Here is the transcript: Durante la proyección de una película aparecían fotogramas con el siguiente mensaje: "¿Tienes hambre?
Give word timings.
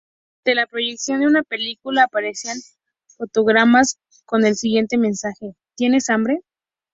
Durante 0.43 0.59
la 0.59 0.65
proyección 0.65 1.19
de 1.19 1.27
una 1.27 1.43
película 1.43 2.05
aparecían 2.05 2.57
fotogramas 3.17 3.99
con 4.25 4.43
el 4.47 4.55
siguiente 4.55 4.97
mensaje: 4.97 5.53
"¿Tienes 5.75 6.09
hambre? 6.09 6.41